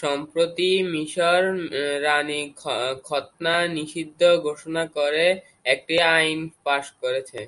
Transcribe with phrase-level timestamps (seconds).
[0.00, 1.42] সম্প্রতি মিশর
[2.04, 2.40] নারী
[3.06, 5.24] খৎনা নিষিদ্ধ ঘোষণা করে
[5.64, 7.40] একটি আইন পাস করেছে।